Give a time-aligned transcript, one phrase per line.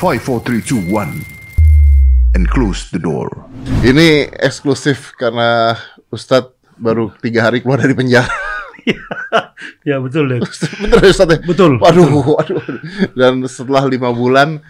[0.00, 3.28] 5, 4, 3, 2, 1 And close the door
[3.84, 5.76] Ini eksklusif karena
[6.08, 8.32] Ustadz baru tiga hari keluar dari penjara.
[9.88, 10.40] ya betul deh.
[10.80, 11.38] Bener ya Ustadz ya?
[11.44, 11.76] Betul.
[11.76, 12.08] Waduh,
[12.40, 12.64] waduh.
[13.12, 14.64] Dan setelah lima bulan,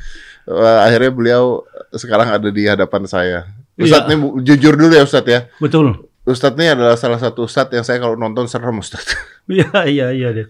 [0.50, 1.62] eh, akhirnya beliau
[1.94, 3.46] sekarang ada di hadapan saya.
[3.78, 4.18] Ustadz Iya.
[4.18, 5.40] ini jujur dulu ya Ustadz ya.
[5.62, 6.10] Betul.
[6.26, 9.14] Ustadz ini adalah salah satu Ustadz yang saya kalau nonton serem Ustadz.
[9.50, 10.46] Iya iya iya deh.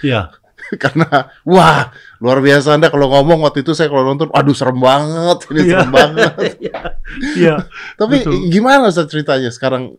[0.00, 0.32] Iya.
[0.82, 1.08] Karena
[1.42, 5.60] wah luar biasa Anda kalau ngomong waktu itu saya kalau nonton, aduh serem banget, ini
[5.66, 6.32] serem banget.
[6.60, 6.78] Iya.
[7.36, 7.54] Iya.
[7.94, 8.48] Tapi Betul.
[8.48, 9.94] gimana Ustadz ceritanya sekarang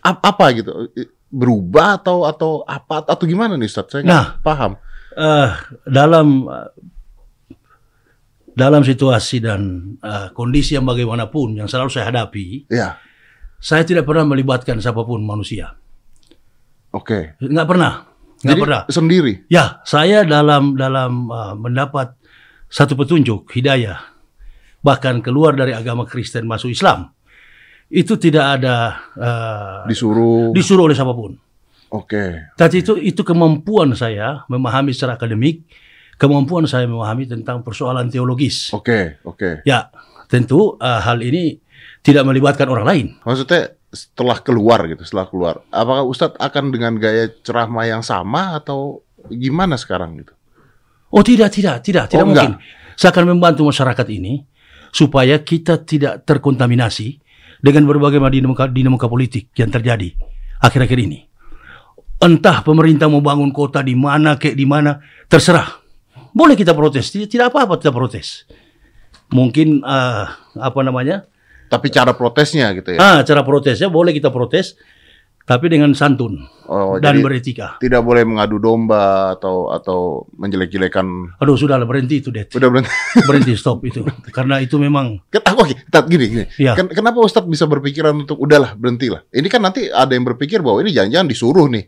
[0.00, 0.88] ap- apa gitu?
[1.26, 3.90] Berubah atau atau apa atau gimana nih Ustadz?
[3.90, 4.26] Saya nggak Nah.
[4.40, 4.72] paham.
[5.12, 5.50] Eh,
[5.84, 6.70] dalam eh,
[8.50, 9.60] dalam situasi dan
[9.96, 12.98] eh, kondisi yang bagaimanapun yang selalu saya hadapi, Ya,
[13.56, 15.76] saya tidak pernah melibatkan siapa pun manusia.
[16.90, 17.38] oke.
[17.38, 18.09] Nggak pernah.
[18.40, 18.82] Nggak Jadi pernah.
[18.88, 19.32] sendiri.
[19.52, 22.16] Ya, saya dalam dalam uh, mendapat
[22.72, 24.00] satu petunjuk hidayah,
[24.80, 27.12] bahkan keluar dari agama Kristen masuk Islam,
[27.92, 28.76] itu tidak ada
[29.18, 30.56] uh, disuruh.
[30.56, 31.36] disuruh oleh siapa pun.
[31.90, 32.54] Oke.
[32.56, 35.66] Tapi itu itu kemampuan saya memahami secara akademik,
[36.16, 38.70] kemampuan saya memahami tentang persoalan teologis.
[38.72, 39.66] Oke, oke.
[39.66, 39.90] Ya,
[40.30, 41.58] tentu uh, hal ini
[42.00, 43.06] tidak melibatkan orang lain.
[43.26, 49.02] Maksudnya setelah keluar gitu, setelah keluar, apakah Ustadz akan dengan gaya ceramah yang sama atau
[49.26, 50.32] gimana sekarang gitu?
[51.10, 52.62] Oh tidak, tidak, tidak, tidak Oh, mungkin.
[52.94, 54.46] Saya akan membantu masyarakat ini
[54.94, 57.18] supaya kita tidak terkontaminasi
[57.58, 60.14] dengan berbagai macam dinamika, dinamika politik yang terjadi
[60.62, 61.26] akhir-akhir ini.
[62.20, 65.80] Entah pemerintah mau bangun kota di mana, kayak di mana, terserah.
[66.36, 68.44] Boleh kita protes, tidak, apa-apa kita protes.
[69.32, 70.24] Mungkin eh,
[70.60, 71.24] apa namanya?
[71.70, 72.98] Tapi cara protesnya gitu ya?
[72.98, 74.74] Ah, cara protesnya boleh kita protes,
[75.46, 77.78] tapi dengan santun Oh, dan beretika.
[77.82, 81.38] tidak boleh mengadu domba atau atau menjelek-jelekan.
[81.38, 82.50] Aduh, sudahlah berhenti itu, Det.
[82.54, 82.90] Udah berhenti.
[83.30, 84.02] Berhenti stop itu.
[84.30, 86.44] Karena itu memang ah, Oke, Tat, gini, gini.
[86.58, 86.74] Iya.
[86.74, 89.26] Ken- kenapa Ustadz bisa berpikiran untuk udahlah berhentilah?
[89.30, 91.86] Ini kan nanti ada yang berpikir bahwa ini jangan-jangan disuruh nih,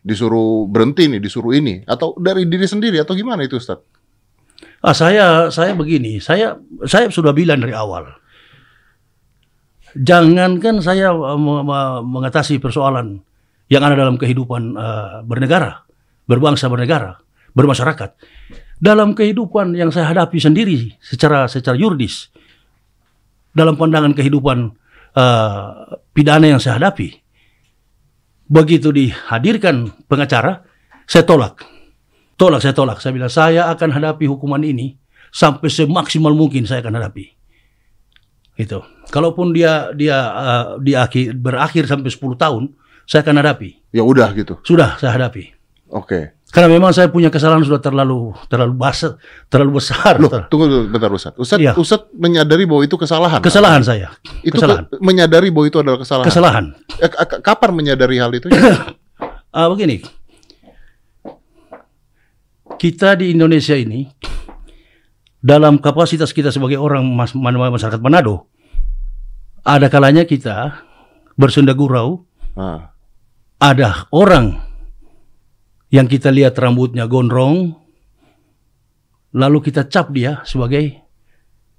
[0.00, 3.84] disuruh berhenti nih, disuruh ini, atau dari diri sendiri atau gimana itu Ustadz?
[4.80, 8.21] Ah saya saya begini, saya saya sudah bilang dari awal.
[9.92, 13.20] Jangankan saya uh, me- me- mengatasi persoalan
[13.68, 15.84] yang ada dalam kehidupan uh, bernegara,
[16.24, 17.20] berbangsa bernegara,
[17.52, 18.10] bermasyarakat.
[18.82, 22.32] Dalam kehidupan yang saya hadapi sendiri secara secara yuridis,
[23.52, 24.72] dalam pandangan kehidupan
[25.16, 25.66] uh,
[26.16, 27.12] pidana yang saya hadapi,
[28.48, 30.64] begitu dihadirkan pengacara,
[31.04, 31.62] saya tolak.
[32.40, 32.98] Tolak, saya tolak.
[32.98, 34.96] Saya bilang, saya akan hadapi hukuman ini
[35.30, 37.41] sampai semaksimal mungkin saya akan hadapi.
[38.62, 38.78] Itu.
[39.08, 42.62] Kalaupun dia dia uh, dia akhir, berakhir sampai 10 tahun,
[43.04, 43.82] saya akan hadapi.
[43.90, 44.56] Ya udah gitu.
[44.62, 45.52] Sudah saya hadapi.
[45.90, 46.38] Oke.
[46.52, 49.16] Karena memang saya punya kesalahan sudah terlalu terlalu besar,
[49.48, 50.20] terlalu besar.
[50.20, 51.40] Loh, Ter- tunggu dulu bentar Ustadz.
[51.40, 51.72] Ustadz, Iya.
[51.72, 53.40] Ustadz menyadari bahwa itu kesalahan.
[53.40, 54.12] kesalahan saya.
[54.44, 54.84] Itu kesalahan.
[54.84, 56.28] ke- menyadari bahwa itu adalah kesalahan.
[56.28, 56.64] Kesalahan.
[57.00, 57.08] Eh,
[57.40, 58.48] kapan menyadari hal itu?
[59.52, 60.00] Ah, begini.
[62.80, 64.08] Kita di Indonesia ini
[65.38, 68.48] dalam kapasitas kita sebagai orang mas- masyarakat Manado
[69.62, 70.82] ada kalanya kita
[71.34, 72.92] bersenda gurau, Nah,
[73.56, 74.60] ada orang
[75.88, 77.72] yang kita lihat rambutnya gondrong
[79.32, 81.00] lalu kita cap dia sebagai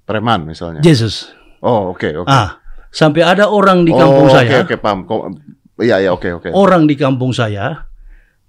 [0.02, 0.82] preman misalnya.
[0.82, 1.30] Jesus.
[1.62, 2.28] Oh, oke, oke.
[2.28, 2.58] Ah,
[2.90, 5.06] sampai ada orang di kampung oh, saya, Oke, oke, paham.
[5.06, 5.30] Ko-
[5.74, 6.48] Iya, iya, oke, oke.
[6.54, 7.90] orang di kampung saya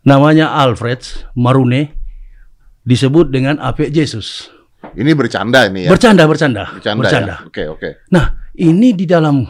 [0.05, 1.01] namanya Alfred
[1.33, 1.89] Marune
[2.85, 4.53] disebut dengan Ape Jesus.
[4.93, 5.91] Ini bercanda ini ya.
[5.91, 7.01] Bercanda, bercanda, bercanda.
[7.01, 7.35] bercanda.
[7.41, 7.47] ya?
[7.49, 7.89] Oke, oke.
[8.13, 9.41] Nah, ini di dalam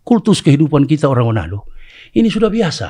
[0.00, 1.68] kultus kehidupan kita orang Manado,
[2.16, 2.88] ini sudah biasa.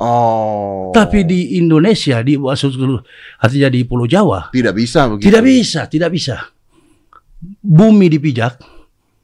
[0.00, 0.90] Oh.
[0.96, 5.24] Tapi di Indonesia, di artinya di Pulau Jawa, tidak bisa begitu.
[5.28, 6.36] tidak bisa, tidak bisa.
[7.60, 8.56] Bumi dipijak,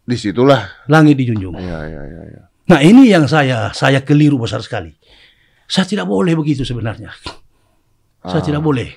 [0.05, 0.85] Di situlah.
[0.93, 1.57] langit dijunjung.
[1.57, 2.23] Iya, iya, iya.
[2.29, 2.43] iya.
[2.69, 4.93] Nah, ini yang saya saya keliru besar sekali.
[5.65, 7.11] Saya tidak boleh begitu sebenarnya.
[8.21, 8.45] Saya Ah.
[8.45, 8.93] tidak boleh.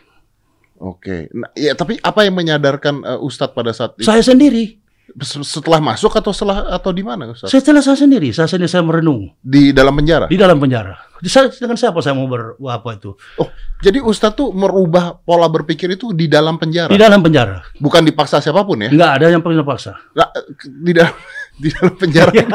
[0.83, 1.31] Oke.
[1.31, 4.03] Nah, ya, tapi apa yang menyadarkan eh, Ustadz pada saat itu?
[4.03, 4.83] Saya sendiri,
[5.13, 7.51] Se- Setelah masuk atau setelah atau di mana Ustadz?
[7.51, 10.25] setelah saya sendiri, saya sendiri saya merenung Di dalam penjara.
[10.25, 10.95] di dalam penjara.
[11.19, 13.13] Di saya, dengan siapa saya mau ber, apa itu?
[13.38, 13.47] Oh,
[13.80, 16.89] jadi Ustadz tuh merubah pola berpikir itu di dalam penjara.
[16.89, 17.62] Di dalam penjara.
[17.77, 18.89] Bukan dipaksa siapa pun ya.
[18.89, 19.95] Enggak ada yang pernah paksa.
[20.12, 20.27] Nah,
[20.65, 21.15] di dalam
[21.62, 22.31] di dalam penjara.
[22.33, 22.47] Ya,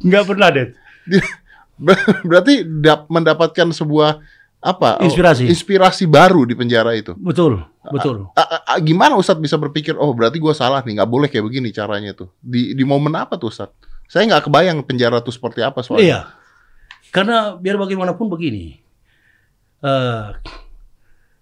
[0.00, 0.66] Enggak pernah, Det.
[1.06, 1.22] Di-
[1.86, 4.20] ber- berarti dap- mendapatkan sebuah
[4.60, 5.00] apa?
[5.00, 5.48] oh, Inspirasi.
[5.48, 7.16] inspirasi baru di penjara itu.
[7.16, 8.28] Betul, betul.
[8.36, 11.48] A- a- a- gimana Ustadz bisa berpikir, oh berarti gue salah nih, nggak boleh kayak
[11.48, 12.28] begini caranya tuh.
[12.38, 13.72] Di di momen apa tuh Ustadz?
[14.04, 16.04] Saya nggak kebayang penjara tuh seperti apa soalnya.
[16.04, 16.20] Iya.
[17.10, 18.78] Karena biar bagaimanapun begini.
[19.80, 20.26] eh,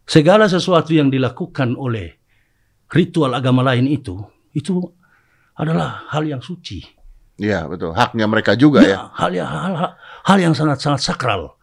[0.07, 2.15] segala sesuatu yang dilakukan oleh
[2.89, 4.15] ritual agama lain itu,
[4.55, 4.79] itu
[5.53, 6.87] adalah hal yang suci.
[7.35, 7.99] Iya, betul.
[7.99, 8.95] Haknya mereka juga ya.
[8.95, 9.91] Ya, hal yang hal, hal,
[10.23, 11.58] hal yang sangat sangat sakral.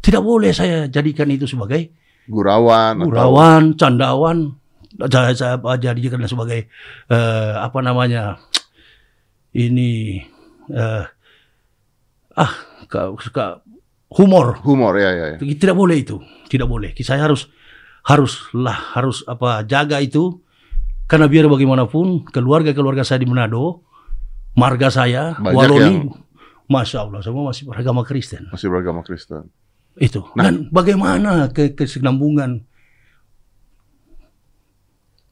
[0.00, 1.92] Tidak boleh saya jadikan itu sebagai
[2.24, 4.54] Gurawan atau gurawan, candawan.
[5.10, 6.68] Saya, saya jadikan sebagai
[7.08, 8.38] eh, apa namanya
[9.50, 10.20] ini
[10.70, 11.04] eh,
[12.36, 12.52] ah
[12.86, 13.60] ka- ka-
[14.14, 14.62] humor.
[14.62, 15.26] humor ya ya.
[15.34, 15.38] ya.
[15.40, 16.94] Tidak boleh itu, tidak boleh.
[17.02, 17.50] Saya harus
[18.06, 20.40] haruslah harus apa jaga itu
[21.04, 23.82] karena biar bagaimanapun keluarga-keluarga saya di Manado,
[24.54, 26.14] marga saya, Banyak Waloni, yang-
[26.70, 28.46] masya Allah semua masih beragama Kristen.
[28.54, 29.50] Masih beragama Kristen.
[29.96, 30.22] Itu.
[30.36, 30.46] Nah.
[30.46, 32.62] Dan bagaimana ke kesinambungan?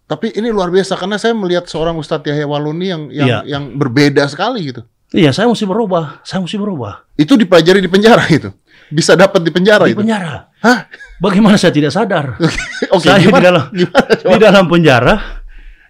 [0.08, 3.38] Tapi ini luar biasa karena saya melihat seorang Ustadz Yahya Waluni yang yang, Iya.
[3.44, 4.82] yang berbeda sekali gitu.
[5.08, 6.20] Iya, saya mesti berubah.
[6.20, 7.04] Saya mesti berubah.
[7.14, 8.48] Itu dipelajari di penjara itu.
[8.88, 10.00] Bisa dapat di penjara Di itu.
[10.00, 10.48] penjara.
[10.60, 10.88] Hah?
[11.20, 12.36] Bagaimana saya tidak sadar?
[12.96, 13.44] Oke, saya di gimana?
[13.44, 14.32] dalam Gimana coba?
[14.32, 15.14] di dalam penjara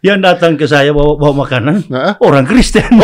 [0.02, 2.14] yang datang ke saya bawa bawa makanan Nah.
[2.22, 2.86] orang Kristen.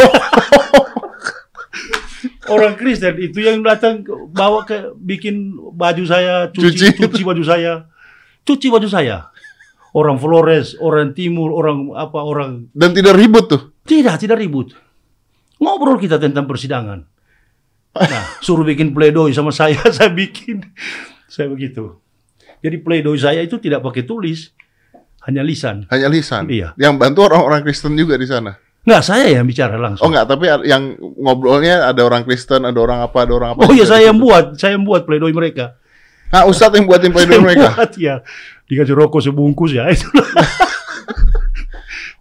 [2.51, 7.09] orang Kristen itu yang datang bawa ke bikin baju saya, cuci Cuci.
[7.09, 7.89] cuci, baju saya.
[8.45, 9.33] Cuci baju saya.
[9.95, 13.63] Orang Flores, orang Timur, orang apa orang Dan tidak ribut tuh.
[13.87, 14.75] tidak, tidak ribut.
[15.63, 17.07] Ngobrol kita tentang persidangan.
[17.95, 20.67] Nah, suruh bikin pledoi sama saya, saya bikin.
[21.31, 22.03] Saya begitu.
[22.59, 24.51] Jadi pledoi saya itu tidak pakai tulis,
[25.25, 25.87] hanya lisan.
[25.95, 26.51] Hanya lisan.
[26.51, 26.75] Iya.
[26.75, 28.59] Yang bantu orang-orang Kristen juga di sana.
[28.85, 30.05] Nggak, saya yang bicara Oh langsung.
[30.13, 33.65] enggak, tapi yang ngobrolnya ada orang Kristen, ada orang apa, ada orang apa.
[33.65, 35.81] Oh iya, juga saya yang buat, saya yang buat pledoi mereka.
[36.29, 37.73] Ah, Ustadz yang buatin pledoi mereka.
[37.73, 38.21] buat, ya.
[38.69, 40.05] Dikasih rokok sebungkus ya, itu.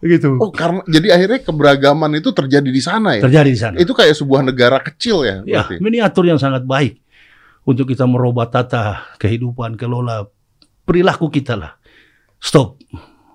[0.03, 0.35] Begitu.
[0.35, 3.23] Oh, karena jadi akhirnya keberagaman itu terjadi di sana ya.
[3.23, 3.75] Terjadi di sana.
[3.79, 5.79] Itu kayak sebuah negara kecil ya, Ya, berarti.
[5.79, 6.99] miniatur yang sangat baik
[7.63, 10.27] untuk kita merubah tata kehidupan, kelola
[10.83, 11.71] perilaku kita lah.
[12.35, 12.83] Stop.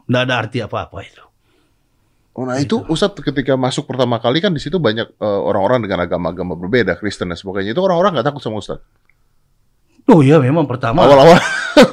[0.05, 1.25] Nggak ada arti apa-apa itu.
[2.39, 6.07] Oh, nah itu Ustadz ketika masuk pertama kali kan di situ banyak eh, orang-orang dengan
[6.07, 7.75] agama-agama berbeda, Kristen dan sebagainya.
[7.75, 8.87] Itu orang-orang nggak takut sama Ustadz.
[10.07, 11.03] Oh iya, memang pertama.
[11.03, 11.37] Awal-awal,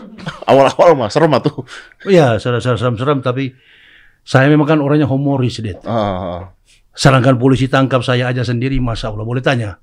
[0.53, 1.65] awal-awal mah serem ah tuh.
[2.05, 3.57] Iya, seram-seram, tapi
[4.21, 5.81] saya memang kan orangnya humoris, Det.
[5.83, 6.53] Ah,
[6.95, 9.81] Sedangkan polisi tangkap saya aja sendiri, masa Allah boleh tanya.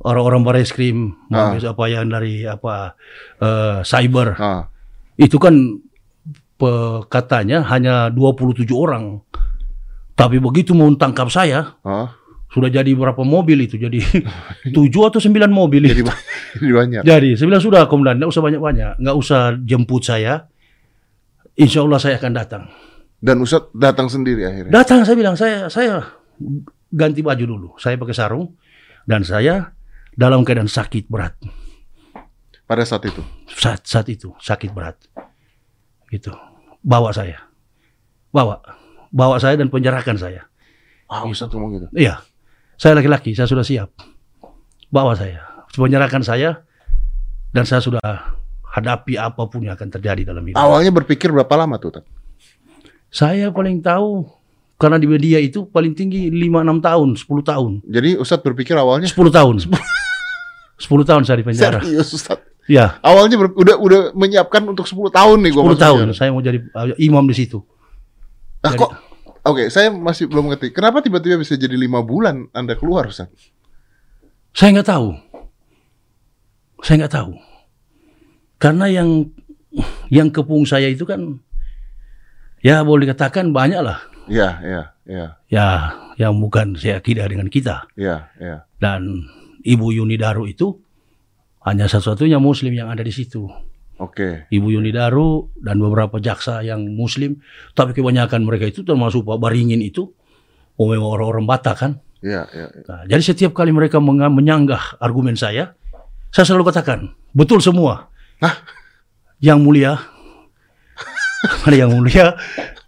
[0.00, 1.52] Orang-orang baris krim, Ah.
[1.52, 2.96] apa yang dari apa
[3.42, 4.64] eh, cyber, ah.
[5.20, 5.52] itu kan
[6.56, 9.20] pe- katanya hanya 27 orang.
[10.20, 12.12] Tapi begitu mau tangkap saya, ah.
[12.52, 13.80] sudah jadi berapa mobil itu?
[13.80, 14.04] Jadi
[14.76, 16.12] tujuh atau sembilan mobil Jadi, itu.
[16.60, 17.02] jadi banyak.
[17.08, 20.44] Jadi saya bilang sudah komandan, nggak usah banyak-banyak, nggak usah jemput saya.
[21.56, 22.62] Insya Allah saya akan datang.
[23.20, 24.72] Dan Ustadz datang sendiri akhirnya.
[24.72, 26.04] Datang saya bilang saya saya
[26.92, 27.68] ganti baju dulu.
[27.80, 28.56] Saya pakai sarung
[29.08, 29.72] dan saya
[30.16, 31.36] dalam keadaan sakit berat
[32.68, 33.24] Pada saat itu.
[33.48, 35.00] saat saat itu sakit berat.
[36.08, 36.32] Gitu.
[36.80, 37.44] Bawa saya.
[38.32, 38.79] Bawa.
[39.10, 40.46] Bawa saya dan penjarakan saya.
[41.10, 41.86] Ah, Ustadz ngomong gitu.
[41.92, 42.22] Iya.
[42.78, 43.90] Saya laki-laki, saya sudah siap.
[44.88, 45.42] Bawa saya.
[45.70, 46.62] Penjarakan saya
[47.50, 48.00] dan saya sudah
[48.70, 50.58] hadapi apa pun yang akan terjadi dalam hidup.
[50.58, 52.10] Awalnya berpikir berapa lama tuh, Ustadz?
[53.10, 54.30] Saya paling tahu
[54.78, 57.72] karena di media itu paling tinggi 5 6 tahun, 10 tahun.
[57.84, 59.54] Jadi Ustadz berpikir awalnya 10 tahun.
[59.66, 59.68] 10
[61.04, 61.82] tahun saya di penjara.
[61.82, 62.46] serius Ustadz.
[62.70, 66.14] Ya, Awalnya ber- udah udah menyiapkan untuk 10 tahun nih 10 gua masuk tahun penjara.
[66.14, 67.58] saya mau jadi uh, imam di situ.
[68.60, 68.90] Nah, kok
[69.40, 70.68] Oke, saya masih belum ngerti.
[70.68, 73.32] Kenapa tiba-tiba bisa jadi lima bulan Anda keluar, Ustaz?
[74.52, 75.08] Saya nggak tahu.
[76.84, 77.32] Saya nggak tahu.
[78.60, 79.32] Karena yang
[80.12, 81.40] yang kepung saya itu kan
[82.60, 84.04] ya boleh dikatakan banyak lah.
[84.28, 85.68] Iya, iya, iya, Ya,
[86.20, 87.88] yang bukan saya kira dengan kita.
[87.96, 88.68] iya, iya.
[88.76, 89.24] Dan
[89.64, 90.76] Ibu Yuni Daru itu
[91.64, 93.48] hanya satu-satunya muslim yang ada di situ.
[94.00, 94.48] Oke.
[94.48, 97.44] Ibu Yuni Daru dan beberapa jaksa yang muslim,
[97.76, 100.08] tapi kebanyakan mereka itu termasuk Pak Baringin itu,
[100.80, 101.92] memang orang-orang Batak kan.
[102.24, 102.84] Iya, iya, iya.
[102.88, 105.76] Nah, jadi setiap kali mereka menyanggah argumen saya,
[106.32, 108.08] saya selalu katakan, betul semua.
[108.40, 108.64] Hah?
[109.40, 109.92] Yang mulia,
[111.68, 112.36] ada yang mulia,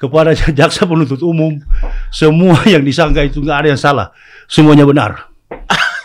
[0.01, 1.61] kepada jaksa penuntut umum,
[2.09, 4.17] semua yang disangka itu nggak ada yang salah,
[4.49, 5.29] semuanya benar.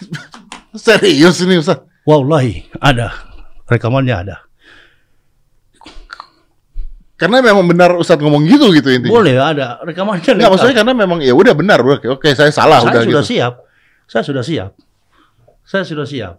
[0.76, 1.80] Serius ini, Ustaz?
[2.04, 3.12] Wallahi, ada.
[3.68, 4.47] Rekamannya ada.
[7.18, 9.10] Karena memang benar Ustaz ngomong gitu gitu intinya.
[9.10, 9.82] Boleh ada.
[9.82, 11.98] Rekamannya Enggak, maksudnya karena memang ya udah benar, udah.
[12.14, 13.32] Oke, saya salah saya udah sudah gitu.
[13.34, 13.54] siap.
[14.06, 14.72] Saya sudah siap.
[15.66, 16.36] Saya sudah siap.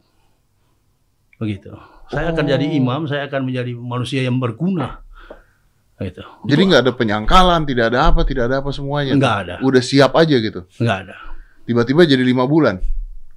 [1.42, 1.74] Begitu.
[2.08, 2.78] Saya akan jadi Oh.
[2.78, 5.02] imam, saya akan menjadi manusia yang berguna.
[5.98, 6.22] Gitu.
[6.46, 9.18] Jadi nggak ada penyangkalan, tidak ada apa, tidak ada apa semuanya.
[9.18, 9.54] Nggak ada.
[9.66, 10.62] Udah siap aja gitu.
[10.78, 11.16] Enggak ada.
[11.66, 12.78] Tiba-tiba jadi lima bulan.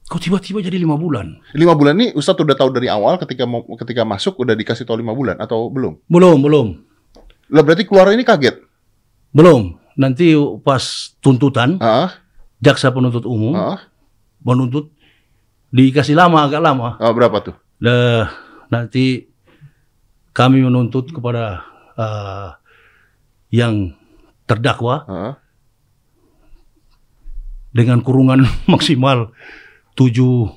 [0.06, 1.42] Kok tiba-tiba jadi lima bulan?
[1.58, 5.02] Lima bulan ini Ustaz udah tahu dari awal ketika mau ketika masuk udah dikasih tahu
[5.02, 6.06] lima bulan atau belum?
[6.06, 6.68] Belum, belum.
[7.52, 8.64] Lah berarti keluar ini kaget.
[9.32, 9.76] Belum.
[9.94, 10.32] Nanti
[10.64, 10.80] pas
[11.20, 12.16] tuntutan, Ah,
[12.64, 13.84] jaksa penuntut umum ah,
[14.40, 14.88] menuntut
[15.70, 16.96] dikasih lama agak lama.
[16.96, 17.56] ah, berapa tuh?
[17.84, 18.32] Nah,
[18.68, 19.28] nanti
[20.32, 21.68] kami menuntut kepada
[22.00, 22.50] eh,
[23.52, 23.92] yang
[24.48, 25.34] terdakwa Ah,
[27.76, 29.36] dengan kurungan maksimal
[30.00, 30.56] tujuh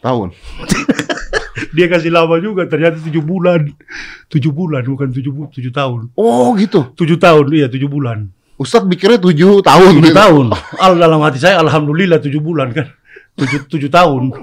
[0.00, 0.32] tahun.
[1.70, 3.70] dia kasih lama juga ternyata tujuh bulan
[4.26, 6.90] tujuh bulan bukan tujuh tujuh tahun Oh gitu.
[6.98, 9.98] tujuh tahun iya tujuh bulan Ustadz pikirnya tujuh tahun.
[9.98, 10.18] tujuh gitu.
[10.18, 10.46] tahun
[10.82, 12.86] al dalam hati saya alhamdulillah tujuh bulan kan
[13.38, 14.34] tujuh tujuh tahun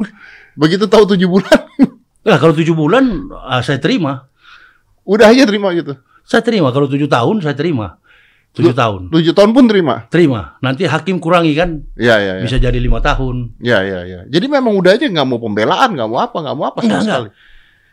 [0.58, 1.70] Begitu tahu tujuh bulan,
[2.26, 4.26] nah kalau tujuh bulan ah, saya terima
[5.06, 5.94] udah aja terima gitu.
[6.26, 8.02] saya terima kalau tujuh tahun saya terima
[8.58, 9.96] tujuh tahun Tujuh tahun pun terima.
[10.10, 12.44] terima nanti hakim kurangi kan Iya, iya, iya.
[12.44, 14.20] bisa jadi lima tahun Iya, iya, iya.
[14.26, 17.02] Jadi memang udah aja nggak mau pembelaan, nggak mau apa, nggak mau apa sama Enggak,
[17.02, 17.20] enggak.
[17.22, 17.30] sekali.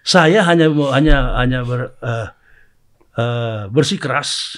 [0.04, 2.28] saya hanya hanya hanya ber, eh,
[3.16, 4.56] eh, bersikeras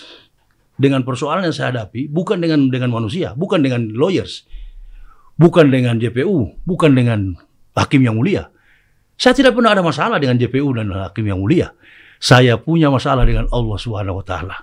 [0.77, 4.45] dengan persoalan yang saya hadapi bukan dengan dengan manusia bukan dengan lawyers
[5.37, 7.33] bukan dengan JPU bukan dengan
[7.73, 8.53] hakim yang mulia
[9.17, 11.73] saya tidak pernah ada masalah dengan JPU dan hakim yang mulia
[12.21, 14.57] saya punya masalah dengan Allah Subhanahu wa taala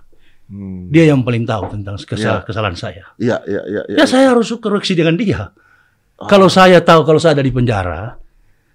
[0.44, 0.92] Hmm.
[0.92, 2.46] dia yang paling tahu tentang kesal- Ya.
[2.46, 3.82] kesalahan saya Iya, iya, iya.
[3.90, 3.96] iya.
[4.00, 5.50] ya saya harus koreksi dengan dia
[6.28, 8.20] kalau saya tahu kalau saya ada di penjara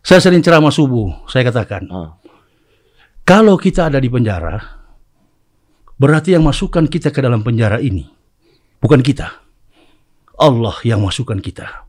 [0.00, 2.16] saya sering ceramah subuh saya katakan Ah,
[3.22, 4.56] Kalau kita ada di penjara,
[5.94, 8.08] berarti yang masukkan kita ke dalam penjara ini
[8.80, 9.28] bukan kita.
[10.38, 11.84] Allah yang masukkan kita.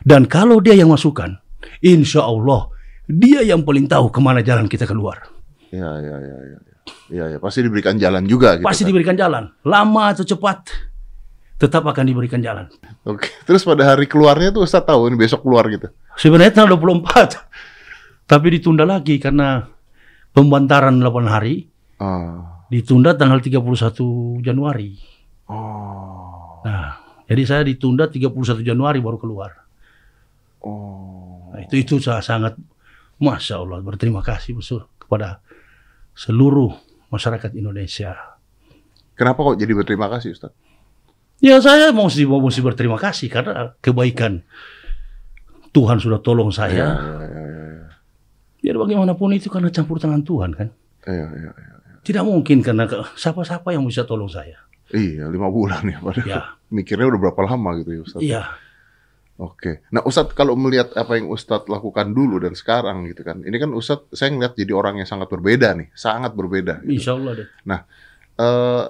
[0.00, 1.36] Dan kalau dia yang masukkan,
[1.82, 2.72] insya Allah
[3.04, 5.20] dia yang paling tahu ke mana jalan kita keluar.
[5.68, 6.58] Iya, iya, iya, iya.
[7.10, 7.38] Iya, iya.
[7.42, 8.66] Pasti diberikan jalan juga gitu.
[8.66, 8.88] Pasti kan.
[8.94, 10.70] diberikan jalan, lama atau cepat,
[11.58, 12.70] tetap akan diberikan jalan.
[13.04, 13.28] Oke.
[13.44, 15.90] Terus pada hari keluarnya tuh Ustadz tahu ini besok keluar gitu.
[16.16, 17.36] Sebenarnya tanggal 24,
[18.30, 19.66] tapi ditunda lagi karena
[20.30, 21.66] pembantaran 8 hari,
[22.00, 22.64] Ah.
[22.72, 24.96] ditunda tanggal 31 Januari.
[25.50, 26.62] Oh.
[26.64, 26.96] Nah,
[27.28, 29.52] jadi saya ditunda 31 Januari baru keluar.
[30.64, 31.50] Oh.
[31.52, 32.54] Nah, itu itu saya sangat
[33.20, 35.44] masya Allah berterima kasih besar kepada
[36.20, 36.76] seluruh
[37.08, 38.12] masyarakat Indonesia.
[39.16, 40.56] Kenapa kok jadi berterima kasih Ustadz?
[41.40, 44.44] Ya saya mesti mesti berterima kasih karena kebaikan
[45.72, 46.92] Tuhan sudah tolong saya.
[46.92, 47.86] iya, iya, iya.
[48.60, 50.68] Biar bagaimanapun itu karena campur tangan Tuhan kan.
[51.08, 51.74] Iya, iya, iya.
[52.04, 52.84] Tidak mungkin karena
[53.16, 54.60] siapa-siapa yang bisa tolong saya.
[54.92, 56.28] Iya, lima bulan ya padahal.
[56.28, 56.40] Ya,
[56.76, 58.20] Mikirnya udah berapa lama gitu ya Ustadz?
[58.20, 58.42] iya.
[59.40, 59.80] Oke.
[59.88, 63.40] Nah Ustadz kalau melihat apa yang Ustadz lakukan dulu dan sekarang gitu kan.
[63.40, 65.88] Ini kan Ustadz saya ngeliat jadi orang yang sangat berbeda nih.
[65.96, 66.84] Sangat berbeda.
[66.84, 67.00] Gitu.
[67.00, 67.48] Insya Allah deh.
[68.36, 68.84] Eh,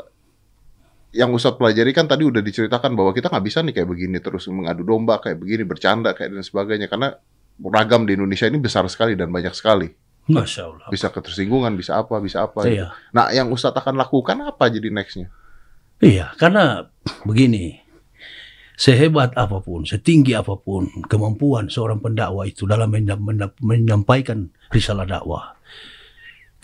[1.14, 4.46] yang Ustadz pelajari kan tadi udah diceritakan bahwa kita nggak bisa nih kayak begini terus
[4.50, 7.18] mengadu domba kayak begini bercanda kayak dan sebagainya karena
[7.58, 9.90] ragam di Indonesia ini besar sekali dan banyak sekali
[10.30, 10.86] Masya Allah.
[10.86, 12.86] bisa ketersinggungan bisa apa bisa apa gitu.
[12.86, 12.94] Iya.
[13.10, 15.34] nah yang Ustadz akan lakukan apa jadi nextnya
[16.00, 16.88] Iya, karena
[17.28, 17.76] begini,
[18.80, 25.04] sehebat apa pun, setinggi apa pun kemampuan seorang pendakwa itu dalam menya- menya- menyampaikan risalah
[25.04, 25.52] dakwah,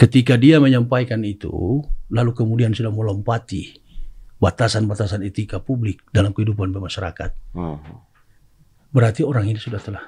[0.01, 3.77] ketika dia menyampaikan itu, lalu kemudian sudah melompati
[4.41, 7.81] batasan-batasan etika publik dalam kehidupan bermasyarakat, Hmm.
[8.97, 10.05] berarti orang ini sudah telah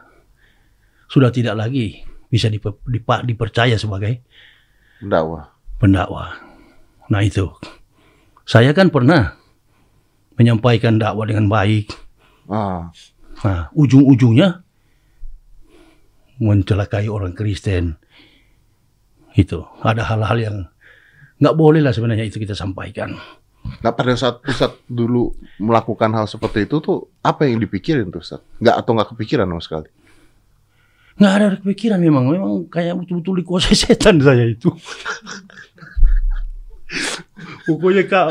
[1.13, 2.81] sudah tidak lagi bisa diper-
[3.25, 4.25] dipercaya sebagai
[5.01, 5.49] dakwah
[5.81, 6.37] pendakwa.
[7.09, 7.49] Nah itu,
[8.45, 9.38] saya kan pernah
[10.39, 11.91] menyampaikan dakwah dengan baik.
[12.49, 12.89] ah
[13.39, 14.67] Nah, ujung-ujungnya
[16.43, 17.99] mencelakai orang Kristen.
[19.35, 20.57] Itu ada hal-hal yang
[21.39, 23.15] nggak boleh lah sebenarnya itu kita sampaikan.
[23.83, 28.59] Nah pada saat Ustadz dulu melakukan hal seperti itu tuh apa yang dipikirin tuh Ustadz?
[28.59, 29.89] Nggak atau nggak kepikiran sama sekali?
[31.19, 34.71] Nggak ada kepikiran memang, memang kayak betul-betul dikuasai setan saya itu.
[37.65, 38.27] Pokoknya kak,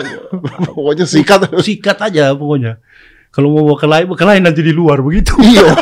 [0.68, 1.48] Pokoknya sikat.
[1.60, 2.82] sikat aja pokoknya.
[3.28, 5.36] Kalau mau bawa ke lain, ke lain nanti di luar begitu.
[5.40, 5.78] iya.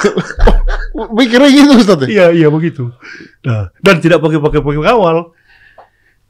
[1.12, 2.04] Mikirnya gitu Ustadz.
[2.04, 2.08] ya?
[2.08, 2.92] Iya iya begitu.
[3.42, 5.18] Nah, dan tidak pakai pakai pakai kawal,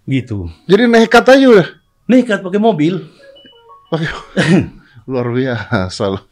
[0.06, 0.50] gitu.
[0.66, 1.68] Jadi nekat aja udah.
[2.06, 2.94] Nekat pakai mobil,
[3.90, 4.10] Pakai-
[5.10, 6.24] Luar biasa loh.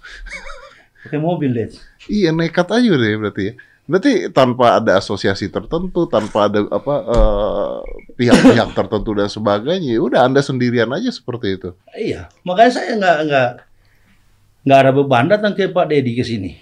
[1.03, 1.67] pakai mobil deh.
[2.05, 3.53] Iya nekat aja ya berarti ya.
[3.83, 7.77] Berarti tanpa ada asosiasi tertentu, tanpa ada apa eh,
[8.15, 11.69] pihak-pihak tertentu dan sebagainya, ya udah Anda sendirian aja seperti itu.
[11.91, 13.49] Iya, makanya saya nggak nggak
[14.63, 16.55] nggak ada beban datang ke Pak Dedi ke sini,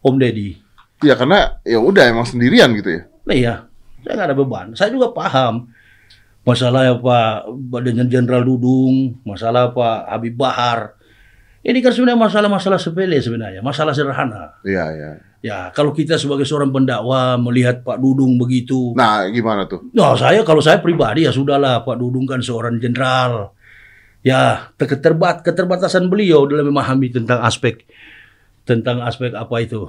[0.00, 0.56] Om Dedi.
[1.04, 3.02] Ya karena ya udah emang sendirian gitu ya.
[3.28, 3.54] Nah, iya,
[4.00, 4.66] saya nggak ada beban.
[4.72, 5.68] Saya juga paham
[6.42, 10.96] masalah Pak Badan Jenderal Dudung, masalah Pak Habib Bahar.
[11.62, 14.58] Ini kan sebenarnya masalah-masalah sepele sebenarnya, masalah sederhana.
[14.66, 15.10] Iya, iya.
[15.42, 19.82] Ya, kalau kita sebagai seorang pendakwa melihat Pak Dudung begitu, Nah, gimana tuh?
[19.90, 23.50] Nah, saya kalau saya pribadi ya sudahlah Pak Dudung kan seorang jenderal.
[24.22, 27.82] ya keterbat keterbatasan beliau dalam memahami tentang aspek
[28.62, 29.82] tentang aspek apa itu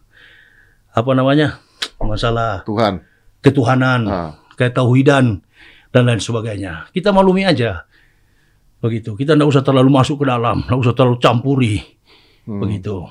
[0.98, 1.60] apa namanya
[2.00, 3.04] masalah Tuhan.
[3.44, 4.32] ketuhanan, Ah.
[4.56, 5.44] ketauhidan
[5.92, 6.88] dan lain sebagainya.
[6.90, 7.84] Kita maklumi aja.
[8.80, 9.14] Begitu.
[9.14, 11.76] Kita tidak usah terlalu masuk ke dalam, tidak usah terlalu campuri.
[12.48, 12.58] Hmm.
[12.58, 13.04] Begitu.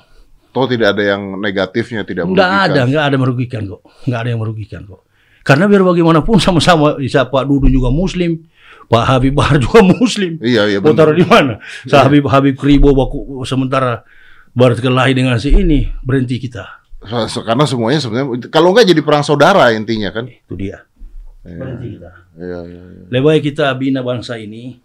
[0.52, 2.68] Toh tidak ada yang negatifnya, tidak Enggak merugikan.
[2.68, 3.80] ada, enggak ada merugikan kok.
[4.04, 5.00] Enggak ada yang merugikan kok.
[5.42, 8.44] Karena biar bagaimanapun sama-sama bisa Pak Dudu juga muslim,
[8.86, 10.36] Pak Habib Bahar juga muslim.
[10.38, 11.56] Iya, iya Mau taruh di mana?
[11.88, 14.04] Sa Habib Habib Kribo baku, sementara
[14.52, 16.84] berkelahi dengan si ini berhenti kita.
[17.02, 20.28] Karena semuanya sebenarnya kalau enggak jadi perang saudara intinya kan.
[20.28, 20.84] Itu dia.
[21.42, 22.10] Iya, Berhenti kita.
[22.38, 22.82] iya, iya.
[22.86, 23.04] iya.
[23.10, 24.78] Lebih baik kita bina bangsa ini.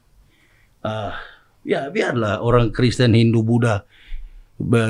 [0.81, 1.13] ah
[1.61, 3.83] ya biarlah orang Kristen, Hindu, Buddha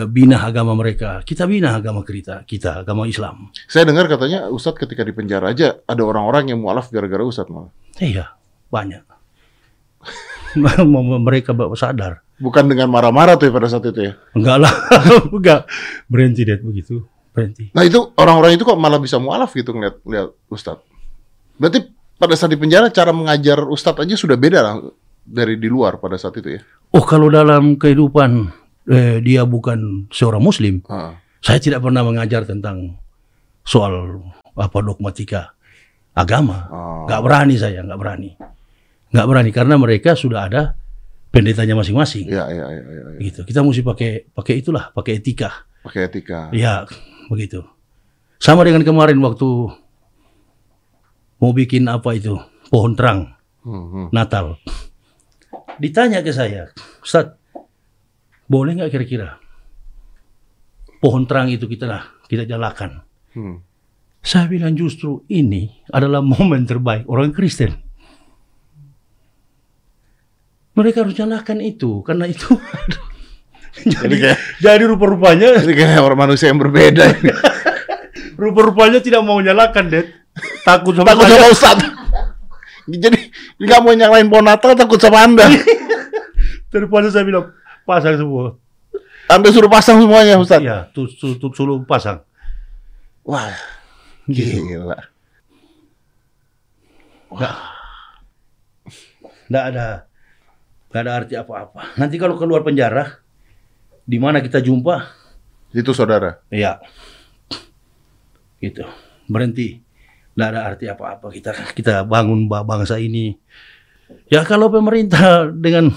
[0.07, 1.21] bina agama mereka.
[1.27, 3.51] Kita bina agama kita, kita agama Islam.
[3.67, 7.71] Saya dengar katanya Ustadz ketika di penjara aja ada orang-orang yang mualaf gara-gara Ustadz malah.
[8.00, 8.31] Iya,
[8.71, 9.03] banyak.
[11.27, 12.24] mereka bawa sadar.
[12.38, 14.13] Bukan dengan marah-marah tuh ya pada saat itu ya.
[14.38, 14.74] Enggak lah,
[15.36, 15.62] enggak.
[16.07, 17.03] Berhenti deh begitu.
[17.33, 17.69] Berhenti.
[17.75, 20.86] Nah itu orang-orang itu kok malah bisa mualaf gitu ngeliat, lihat Ustadz.
[21.57, 24.75] Berarti pada saat di penjara cara mengajar Ustadz aja sudah beda lah
[25.27, 26.62] dari di luar pada saat itu ya.
[26.93, 28.53] Oh kalau dalam kehidupan
[28.88, 31.20] eh, dia bukan seorang Muslim, Ah.
[31.44, 32.96] saya tidak pernah mengajar tentang
[33.62, 34.24] soal
[34.56, 35.53] apa dogmatika
[36.15, 36.65] agama.
[36.72, 37.03] Oh.
[37.06, 38.32] Nggak berani saya, nggak berani.
[39.13, 40.62] Nggak berani karena mereka sudah ada
[41.29, 42.25] pendetanya masing-masing.
[42.27, 43.03] Iya, iya, iya, iya.
[43.13, 43.20] iya.
[43.22, 43.39] Gitu.
[43.46, 45.67] Kita mesti pakai pakai itulah, pakai etika.
[45.86, 46.50] Pakai etika.
[46.51, 46.84] Ya,
[47.29, 47.63] begitu.
[48.41, 49.48] Sama dengan kemarin waktu
[51.38, 52.34] mau bikin apa itu
[52.74, 54.08] pohon terang Hmm, hmm.
[54.15, 54.56] Natal.
[55.75, 56.72] Ditanya ke saya,
[57.03, 57.36] Ustaz,
[58.48, 59.38] boleh nggak kira-kira
[60.98, 63.04] pohon terang itu kita lah kita nyalakan?
[63.36, 63.62] Hmm.
[64.20, 67.72] Saya bilang justru ini adalah momen terbaik orang Kristen.
[70.74, 72.54] Mereka harus nyalakan itu karena itu.
[73.94, 77.17] jadi, kayak- jadi rupa-rupanya kayak orang manusia yang berbeda.
[78.41, 80.08] rupa-rupanya tidak mau nyalakan, Dad.
[80.62, 81.86] Takut sama takut sama Ustadz.
[82.88, 83.19] Jadi
[83.58, 85.50] nggak mau nyalain pohon Natal takut sama Anda.
[86.74, 87.50] Daripada saya bilang
[87.88, 88.60] pasang semua.
[89.28, 90.63] Anda suruh pasang semuanya Ustadz.
[90.63, 90.78] Iya,
[91.56, 92.23] sulu pasang.
[93.23, 93.56] Wah,
[94.28, 94.60] Gitu.
[94.67, 95.00] gila.
[97.28, 97.56] Nggak,
[99.47, 99.88] nggak ada,
[100.91, 101.95] nggak ada arti apa-apa.
[102.00, 103.19] Nanti kalau keluar penjara,
[104.04, 105.12] di mana kita jumpa?
[105.76, 106.39] Itu saudara.
[106.47, 106.80] Iya,
[108.63, 108.88] gitu.
[109.28, 109.84] Berhenti.
[110.39, 111.28] Nggak ada arti apa-apa.
[111.34, 113.36] Kita kita bangun ba- bangsa ini.
[114.32, 115.91] Ya kalau pemerintah dengan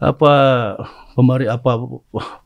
[0.00, 0.32] apa
[1.12, 1.76] pemeri apa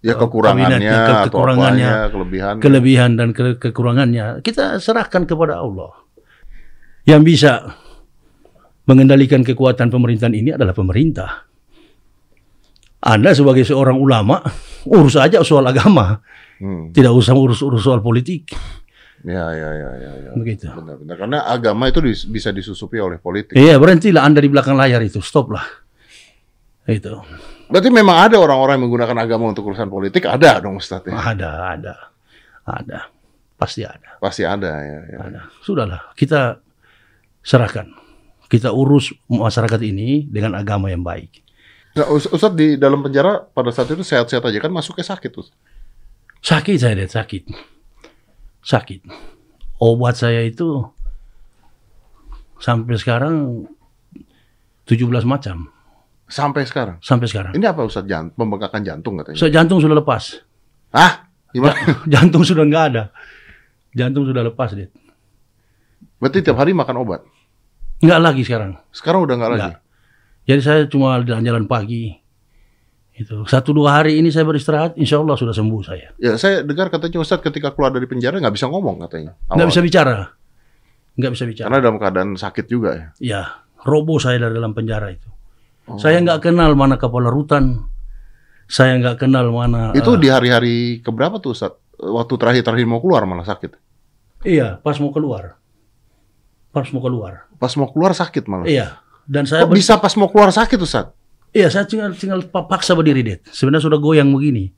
[0.02, 2.54] Ya kekurangannya ke- atau kekurangannya, apanya, kelebihan.
[2.58, 5.94] kelebihan dan ke- kekurangannya kita serahkan kepada Allah.
[7.04, 7.52] Yang bisa
[8.84, 11.46] mengendalikan kekuatan pemerintahan ini adalah pemerintah.
[12.98, 14.40] Anda sebagai seorang ulama
[14.84, 16.24] urus aja soal agama,
[16.56, 16.90] Hmm.
[16.90, 18.56] tidak usah urus-urus soal politik.
[19.22, 20.30] Ya, ya, ya, ya, ya.
[20.34, 20.68] Begitu.
[20.68, 21.16] Benar-benar.
[21.16, 23.54] Karena agama itu dis- bisa disusupi oleh politik.
[23.54, 25.83] Iya, berhentilah Anda di belakang layar itu, stoplah.
[26.84, 27.24] Itu.
[27.72, 31.16] Berarti memang ada orang-orang yang menggunakan agama untuk urusan politik, ada dong Ustadz ya?
[31.16, 31.94] Ada, ada.
[32.64, 32.98] Ada.
[33.56, 34.20] Pasti ada.
[34.20, 34.98] Pasti ada ya.
[35.08, 35.18] ya.
[35.24, 35.40] Ada.
[35.64, 36.60] Sudahlah, kita
[37.40, 37.88] serahkan.
[38.52, 41.40] Kita urus masyarakat ini dengan agama yang baik.
[41.96, 45.48] Nah, Us- Ustadz di dalam penjara pada saat itu sehat-sehat aja kan masuknya sakit tuh.
[46.44, 47.48] Sakit saya lihat, sakit.
[48.60, 49.08] Sakit.
[49.80, 50.84] Obat saya itu
[52.60, 53.64] sampai sekarang
[54.84, 55.72] 17 macam.
[56.34, 56.98] Sampai sekarang.
[56.98, 57.54] Sampai sekarang.
[57.54, 59.38] Ini apa Ustadz jantung, pembengkakan jantung katanya?
[59.38, 60.42] So, jantung sudah lepas.
[60.90, 61.30] Hah?
[61.54, 61.78] Gimana?
[62.12, 63.14] Jantung sudah nggak ada.
[63.94, 64.90] Jantung sudah lepas, Dit.
[66.18, 67.22] Berarti tiap hari makan obat?
[68.02, 68.74] Nggak lagi sekarang.
[68.90, 69.62] Sekarang udah nggak lagi?
[69.62, 69.78] Nggak.
[70.50, 72.10] Jadi saya cuma jalan-jalan pagi.
[73.14, 76.10] Itu satu dua hari ini saya beristirahat, insya Allah sudah sembuh saya.
[76.18, 79.38] Ya, saya dengar katanya Ustadz ketika keluar dari penjara nggak bisa ngomong katanya.
[79.46, 79.70] Nggak Awal.
[79.70, 80.16] bisa bicara,
[81.14, 81.66] nggak bisa bicara.
[81.70, 83.06] Karena dalam keadaan sakit juga ya.
[83.22, 83.42] Ya,
[83.86, 85.30] roboh saya dari dalam penjara itu.
[85.84, 86.00] Oh.
[86.00, 87.84] Saya nggak kenal mana kepala rutan,
[88.64, 89.92] saya nggak kenal mana.
[89.92, 91.76] Itu eh, di hari-hari keberapa tuh Ustadz?
[91.94, 93.76] Waktu terakhir-terakhir mau keluar malah sakit.
[94.44, 95.60] Iya, pas mau keluar,
[96.68, 97.48] pas mau keluar.
[97.60, 98.64] Pas mau keluar sakit malah.
[98.64, 98.96] Iya,
[99.28, 101.12] dan saya Kok ber- bisa pas mau keluar sakit Ustadz?
[101.54, 103.38] iya saya tinggal tinggal pa- paksa berdiri deh.
[103.46, 104.72] Sebenarnya sudah goyang begini,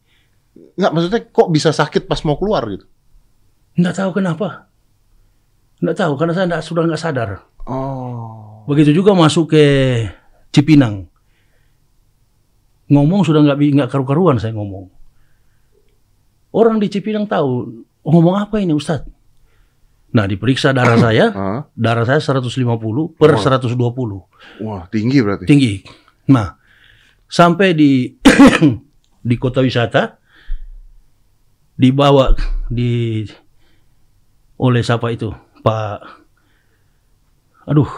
[0.77, 2.85] Nggak, maksudnya kok bisa sakit pas mau keluar gitu?
[3.77, 4.69] nggak tahu kenapa.
[5.79, 7.31] Nggak tahu karena saya nggak, sudah nggak sadar.
[7.69, 8.65] Oh.
[8.67, 9.65] Begitu juga masuk ke
[10.57, 11.05] Cipinang.
[12.89, 14.89] Ngomong sudah nggak nggak karu-karuan saya ngomong.
[16.57, 19.13] Orang di Cipinang tahu "Oh, ngomong apa ini Ustadz.
[20.17, 21.29] Nah diperiksa darah saya,
[21.77, 23.77] darah saya 150 per 120.
[24.65, 25.45] Wah, tinggi berarti.
[25.45, 25.85] Tinggi.
[26.33, 26.57] Nah,
[27.29, 28.17] sampai di
[29.29, 30.17] di kota wisata
[31.77, 32.33] dibawa
[32.73, 33.27] di
[34.57, 35.29] oleh siapa itu
[35.61, 35.99] Pak
[37.69, 37.91] aduh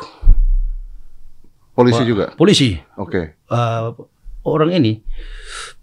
[1.79, 2.25] Polisi Pak- juga.
[2.35, 3.39] polisi Oke.
[3.39, 3.87] Eh,
[4.43, 4.99] orang ini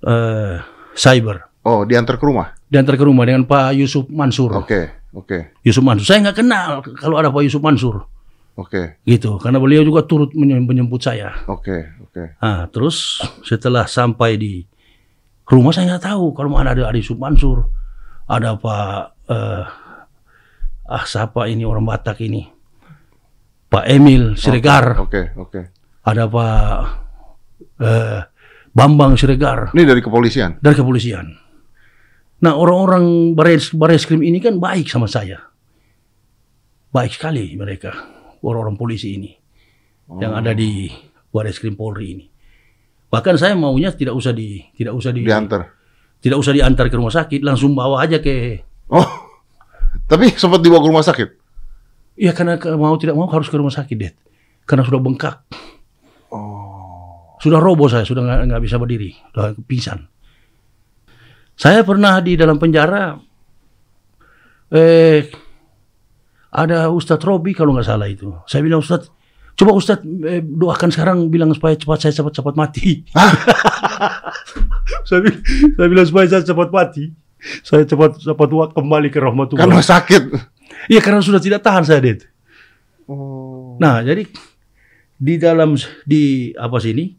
[0.03, 0.55] eh
[0.93, 2.53] cyber Oh, diantar ke rumah.
[2.67, 7.15] diantar ke rumah dengan Pak Yusuf Mansur Oke, oke, Yusuf Mansur saya nggak kenal kalau
[7.15, 8.05] ada Pak Yusuf Mansur
[8.53, 12.23] oke, gitu karena beliau juga turut menye- menjemput saya oke, oke.
[12.37, 14.53] Nah, terus setelah sampai di
[15.45, 17.65] rumah saya nggak tahu kalau mana ada Adi Mansur,
[18.25, 19.63] ada Pak eh,
[20.85, 22.45] ah siapa ini orang Batak ini,
[23.69, 25.74] Pak Emil Siregar, Oke, oke.
[26.05, 26.77] Ada Pak
[27.81, 28.19] eh,
[28.71, 30.59] Bambang Siregar Ini dari kepolisian.
[30.59, 31.25] dari kepolisian.
[32.35, 35.39] Nah orang-orang baris bareskrim ini kan baik sama saya,
[36.91, 37.95] baik sekali mereka
[38.43, 39.31] orang-orang polisi ini
[40.19, 40.91] yang ada di
[41.31, 42.25] bareskrim Polri ini.
[43.09, 45.71] Bahkan saya maunya tidak usah di tidak usah di Diantar.
[46.19, 49.01] tidak usah diantar ke rumah sakit, langsung bawa aja ke Oh,
[50.11, 51.29] tapi sempat dibawa ke rumah sakit.
[52.15, 54.11] Iya karena mau tidak mau harus ke rumah sakit deh,
[54.67, 55.74] karena sudah bengkak, Oh,
[57.39, 60.07] sudah roboh saya, sudah nggak bisa berdiri, sudah pingsan.
[61.55, 63.15] Saya pernah di dalam penjara,
[64.71, 65.19] eh
[66.51, 68.31] ada Ustadz Robi kalau nggak salah itu.
[68.47, 69.11] Saya bilang Ustadz,
[69.55, 73.03] coba Ustadz eh, doakan sekarang bilang supaya cepat saya cepat-cepat mati.
[75.07, 75.41] saya, bi-
[75.75, 77.11] saya bilang supaya saya cepat mati.
[77.61, 79.67] Saya cepat cepat wa- kembali ke rahmatullah.
[79.67, 80.23] karena sakit.
[80.91, 82.23] Iya karena sudah tidak tahan saya det.
[83.07, 83.75] Oh.
[83.79, 84.25] Nah jadi
[85.15, 87.15] di dalam di apa sini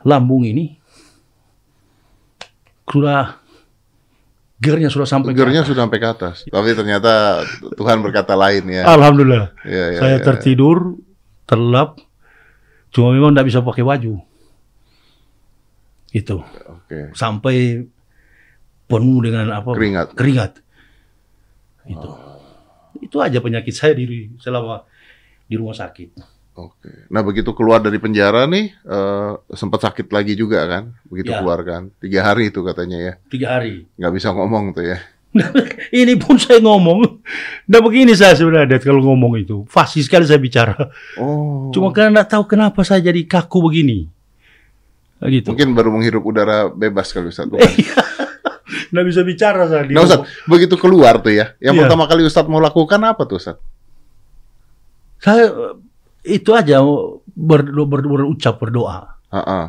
[0.00, 0.80] Lambung ini
[2.90, 3.38] sudah
[4.60, 6.44] gernya sudah sampai Gernya sudah sampai ke atas.
[6.48, 7.44] Tapi ternyata
[7.78, 8.84] Tuhan berkata lain ya.
[8.84, 9.56] Alhamdulillah.
[9.64, 11.00] Iya, iya, saya iya, tertidur,
[11.48, 11.96] terlelap,
[12.92, 14.14] cuma memang tidak bisa pakai baju.
[16.10, 17.14] Itu Oke.
[17.14, 17.86] sampai
[18.90, 19.70] penuh dengan apa?
[19.72, 20.18] Keringat.
[20.18, 20.52] Keringat.
[21.86, 22.10] Itu.
[23.00, 24.84] Itu aja penyakit saya di selama
[25.46, 26.39] di rumah sakit.
[26.68, 27.08] Oke.
[27.08, 30.92] Nah begitu keluar dari penjara nih, eh, sempat sakit lagi juga kan?
[31.08, 31.40] Begitu Ya.
[31.40, 31.88] keluar kan?
[31.96, 33.12] Tiga hari itu katanya ya.
[33.32, 33.88] Tiga hari.
[33.96, 34.98] Nggak bisa ngomong tuh ya.
[35.94, 37.22] Ini pun saya ngomong.
[37.70, 39.62] Nah begini saya sebenarnya kalau ngomong itu.
[39.70, 40.74] Fasih sekali saya bicara.
[41.16, 41.70] Oh.
[41.70, 44.10] Cuma karena nggak tahu kenapa saya jadi kaku begini.
[45.20, 45.52] Nah, Gitu.
[45.52, 47.46] Mungkin baru menghirup udara bebas kali Ustaz.
[47.46, 47.62] Bukan?
[48.90, 49.86] Nggak bisa bicara saya.
[49.86, 51.86] Nah Ustaz, begitu keluar tuh ya, yang Iya.
[51.86, 53.54] pertama kali Ustaz mau lakukan apa tuh Ustaz?
[55.20, 55.76] Saya
[56.30, 56.78] itu aja
[57.26, 59.18] ber, ber, berucap berdoa.
[59.30, 59.66] Heeh,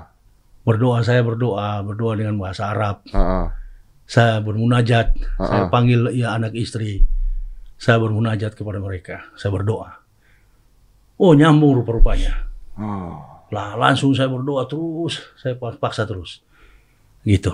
[0.61, 3.01] Berdoa saya berdoa, berdoa dengan bahasa Arab.
[3.09, 3.45] heeh.
[4.05, 5.07] Saya bermunajat,
[5.39, 5.69] saya Ah.
[5.71, 7.01] panggil ya anak istri.
[7.81, 9.89] Saya bermunajat kepada mereka, saya berdoa.
[11.17, 12.45] Oh nyambung rupa-rupanya.
[12.77, 13.17] Oh.
[13.49, 16.45] Lah langsung saya berdoa terus, saya paksa terus.
[17.25, 17.49] Gitu.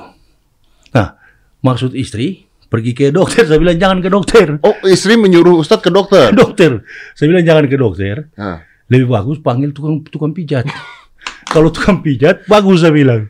[0.91, 1.15] Nah,
[1.63, 4.47] maksud istri pergi ke dokter, saya bilang jangan ke dokter.
[4.67, 6.35] Oh, istri menyuruh Ustaz ke dokter.
[6.41, 6.83] dokter.
[7.15, 8.15] Saya bilang jangan ke dokter.
[8.35, 10.63] Nah, Lebih bagus panggil tukang tukang pijat.
[11.53, 13.27] Kalau tukang pijat bagus saya bilang.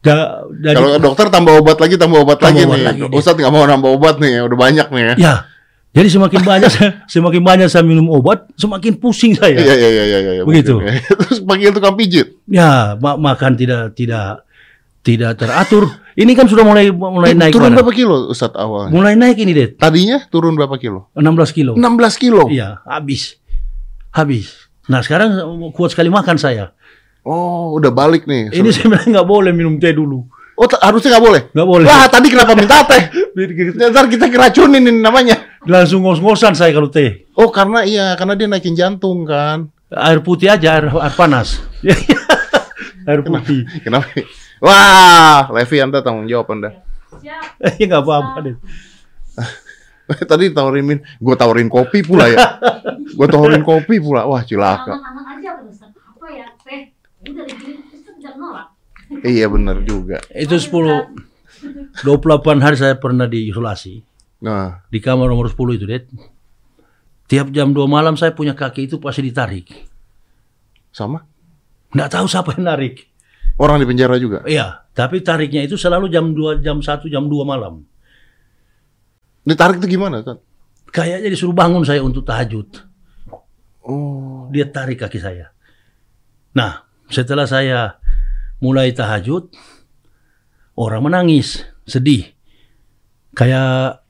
[0.00, 2.86] Ja- jadi- kalau dokter tambah obat lagi, tambah obat Tambah lagi obat nih.
[2.88, 3.00] lagi.
[3.12, 5.14] Ustaz nggak mau nambah obat nih, udah banyak nih ya.
[5.18, 5.34] ya.
[5.90, 9.60] Jadi semakin banyak saya- semakin banyak saya minum obat, semakin pusing saya.
[9.60, 10.42] Iya, iya, iya, iya, iya.
[10.42, 10.80] Begitu.
[10.80, 10.96] ya.
[11.20, 12.32] Terus panggil tukang pijit.
[12.46, 14.46] Ya, ma- makan tidak tidak
[15.02, 15.90] tidak teratur.
[16.14, 18.92] Ini kan sudah mulai mulai naik Turun berapa kilo Ustaz awalnya?
[18.92, 19.76] Mulai naik ini, Det.
[19.76, 21.12] Tadinya turun berapa kilo?
[21.12, 21.72] 16 kilo.
[21.74, 21.82] 16
[22.16, 22.48] kilo.
[22.48, 23.36] Iya, habis.
[24.10, 24.69] Habis.
[24.90, 25.38] Nah, sekarang
[25.70, 26.74] kuat sekali makan saya.
[27.22, 28.50] Oh, udah balik nih.
[28.50, 30.26] Ini sebenarnya nggak boleh minum teh dulu.
[30.58, 31.42] Oh, harusnya nggak boleh.
[31.54, 31.86] Nggak boleh.
[31.86, 33.02] Wah, tadi kenapa minta teh?
[33.94, 35.62] Ntar kita keracunin ini namanya.
[35.64, 37.30] Langsung ngos-ngosan saya kalau teh.
[37.38, 39.70] Oh, karena iya, karena dia naikin jantung kan.
[39.90, 41.62] Air putih aja, air, air panas.
[43.08, 43.64] air putih.
[43.80, 44.10] Kenapa?
[44.60, 46.82] Wah, Levi Anda tanggung jawab Anda.
[47.24, 48.56] Ya nggak apa-apa deh.
[50.30, 52.58] Tadi tawarin min, gue tawarin kopi pula ya.
[53.14, 54.26] gue tawarin kopi pula.
[54.26, 54.98] Wah, cilaka.
[54.98, 55.90] Anak-anak aja apa Ustaz?
[55.94, 56.46] Apa ya?
[58.40, 58.66] Nolak.
[59.26, 60.22] Iya bener juga.
[60.30, 64.00] Itu 10 28 hari saya pernah diisolasi
[64.40, 66.08] Nah, di kamar nomor 10 itu, Det.
[67.28, 69.68] Tiap jam 2 malam saya punya kaki itu pasti ditarik.
[70.90, 71.22] sama?
[71.94, 73.06] Nggak tahu siapa yang narik.
[73.60, 74.42] Orang di penjara juga.
[74.48, 77.84] Iya, tapi tariknya itu selalu jam 2, jam 1, jam 2 malam.
[79.50, 80.38] Ditarik itu gimana, kan?
[80.94, 82.86] Kayaknya disuruh bangun saya untuk tahajud.
[83.82, 85.50] Oh, Dia tarik kaki saya.
[86.54, 87.98] Nah, setelah saya
[88.62, 89.50] mulai tahajud,
[90.78, 92.30] orang menangis, sedih.
[93.34, 94.02] Kayak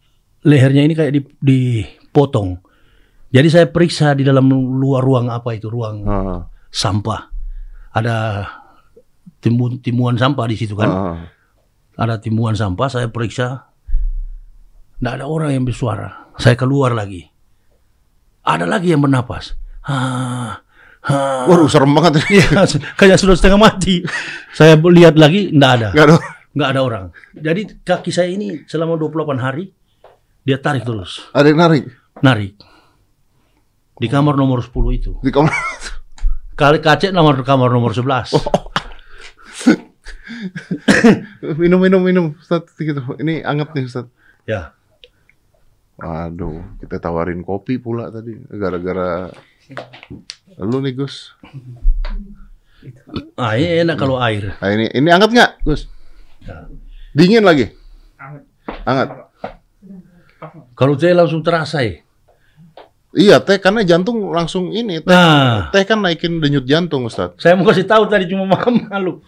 [0.45, 2.61] lehernya ini kayak dip- dipotong.
[3.31, 6.41] Jadi saya periksa di dalam luar ruang apa itu, ruang ah.
[6.69, 7.31] sampah.
[7.95, 8.47] Ada
[9.39, 10.91] timbun, timbungan sampah di situ kan.
[10.91, 11.19] Ah,
[12.01, 13.70] Ada timbungan sampah, saya periksa.
[15.01, 16.29] Tidak ada orang yang bersuara.
[16.37, 17.25] Saya keluar lagi.
[18.45, 19.57] Ada lagi yang bernapas.
[19.89, 19.97] Ha,
[21.09, 21.17] ha.
[21.49, 22.21] Waduh, serem banget.
[22.37, 22.69] Iya,
[23.01, 24.05] kayak sudah setengah mati.
[24.53, 25.89] Saya lihat lagi, tidak ada.
[25.97, 26.17] Nggak ada.
[26.53, 27.05] Nggak ada orang.
[27.33, 29.73] Jadi kaki saya ini selama 28 hari,
[30.45, 31.25] dia tarik terus.
[31.33, 31.85] Ada yang narik
[32.21, 32.61] Narik.
[33.97, 35.17] Di kamar nomor 10 itu.
[35.25, 35.53] di kamar.
[36.61, 38.37] Kali kaca nomor kamar nomor 11.
[41.61, 42.69] minum, minum, minum, Ustaz.
[42.77, 43.01] Gitu.
[43.17, 44.07] Ini anget nih, Ustaz.
[44.45, 44.77] Ya.
[46.01, 48.33] Waduh, kita tawarin kopi pula tadi.
[48.49, 49.29] Gara-gara
[50.59, 51.37] lu nih, Gus.
[53.37, 54.57] Ah, ini enak kalau air.
[54.57, 55.85] Nah, ini ini anget nggak, Gus?
[56.41, 56.65] Ya.
[57.13, 57.69] Dingin lagi?
[58.83, 59.09] Anget.
[60.73, 62.01] Kalau teh langsung terasa ya.
[63.11, 65.03] Iya, teh karena jantung langsung ini.
[65.05, 67.37] Teh, Nah, teh kan naikin denyut jantung, Ustaz.
[67.37, 68.49] saya mau kasih tahu tadi cuma
[68.89, 69.21] malu.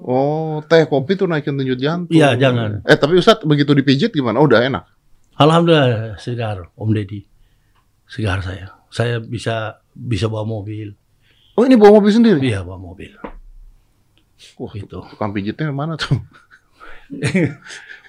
[0.00, 2.08] Oh, teh kopi tuh naikin denyut jantung.
[2.08, 2.80] Iya, jangan.
[2.88, 4.40] Eh, tapi Ustaz begitu dipijit gimana?
[4.40, 4.88] Oh, udah enak.
[5.40, 7.24] Alhamdulillah segar, Om Deddy.
[8.04, 8.76] Segar saya.
[8.92, 10.92] Saya bisa bisa bawa mobil.
[11.56, 12.38] Oh, ini bawa mobil sendiri?
[12.44, 13.16] Iya, bawa mobil.
[14.60, 15.00] Wah, Gitu.
[15.00, 16.20] tukang pijitnya mana tuh?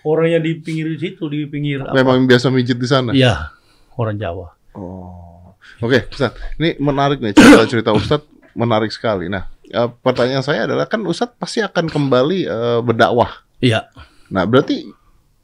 [0.07, 1.95] Orangnya di pinggir situ, di pinggir apa?
[1.95, 3.15] Memang biasa mijit di sana?
[3.15, 3.55] Iya,
[3.95, 4.51] orang Jawa.
[4.75, 5.55] Oh.
[5.79, 6.35] Oke, Ustaz.
[6.59, 8.21] Ini menarik nih cerita-cerita Ustaz
[8.57, 9.31] menarik sekali.
[9.31, 13.45] Nah, eh, pertanyaan saya adalah kan Ustaz pasti akan kembali eh, berdakwah.
[13.61, 13.87] Iya.
[14.31, 14.87] Nah, berarti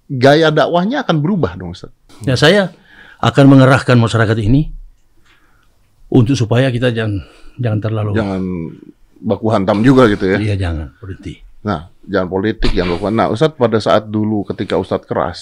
[0.09, 1.91] gaya dakwahnya akan berubah dong, Ustaz.
[2.23, 2.71] Ya saya
[3.17, 4.71] akan mengerahkan masyarakat ini
[6.07, 7.19] untuk supaya kita jangan
[7.57, 8.41] jangan terlalu Jangan
[9.17, 10.37] baku hantam juga gitu ya.
[10.37, 11.41] iya jangan berhenti.
[11.61, 13.11] Nah, jangan politik yang lakukan.
[13.11, 15.39] Nah, Ustadz pada saat dulu ketika Ustadz keras,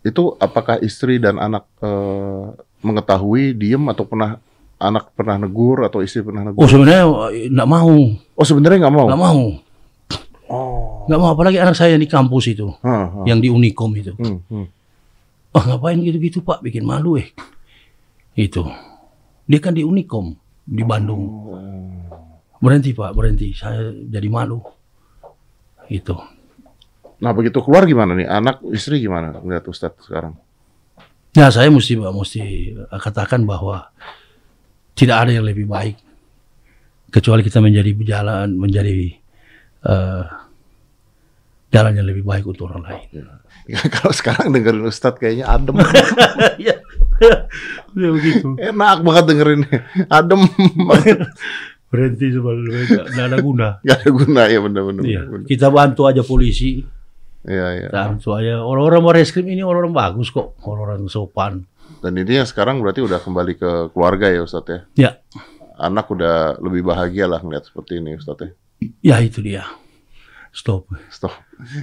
[0.00, 2.44] itu apakah istri dan anak eh,
[2.80, 4.38] mengetahui, diem atau pernah
[4.76, 6.64] anak pernah negur atau istri pernah negur?
[6.64, 7.04] Oh sebenarnya
[7.50, 7.92] nggak mau,
[8.32, 9.06] Oh, sebenarnya nggak mau.
[9.10, 9.40] nggak mau,
[10.46, 11.02] Oh.
[11.10, 13.24] nggak mau apalagi anak saya di kampus itu, Hah, hah.
[13.26, 14.14] yang di Unikom itu.
[14.14, 14.66] Hmm, hmm.
[15.56, 17.34] Oh ngapain gitu-gitu pak, bikin malu eh.
[18.38, 18.62] Itu,
[19.48, 21.24] dia kan di Unikom di Bandung.
[22.58, 23.54] Berhenti pak, berhenti.
[23.54, 24.60] Saya jadi malu.
[25.86, 26.18] Itu.
[27.16, 28.28] Nah, begitu keluar gimana nih?
[28.28, 30.36] Anak, istri gimana ngeliat Ustadz sekarang?
[31.36, 32.42] Nah, saya mesti mesti
[33.00, 33.88] katakan bahwa
[34.96, 35.96] tidak ada yang lebih baik
[37.12, 39.14] kecuali kita menjadi jalan menjadi
[39.86, 40.22] eh,
[41.70, 43.26] jalan yang lebih baik untuk orang lain.
[43.94, 45.76] Kalau sekarang dengerin Ustadz kayaknya adem.
[46.56, 46.76] Iya,
[48.00, 48.56] ya begitu.
[48.60, 49.60] Enak banget dengerin.
[50.08, 50.40] Adem.
[51.88, 53.68] Berhenti sebelum tidak ada guna.
[53.80, 55.02] Gak ada guna ya bener-bener.
[55.04, 55.20] Iya.
[55.46, 56.82] Kita bantu aja polisi,
[57.46, 57.88] Iya, iya.
[57.94, 61.62] bantu aja orang-orang bareskrim ini orang-orang bagus kok, orang-orang sopan.
[62.02, 64.80] Dan ini yang sekarang berarti udah kembali ke keluarga ya Ustadz ya?
[64.98, 65.10] Ya,
[65.78, 68.50] anak udah lebih bahagia lah ngeliat seperti ini Ustadz ya.
[69.00, 69.64] Ya itu dia.
[70.52, 70.88] Stop.
[71.12, 71.32] Stop.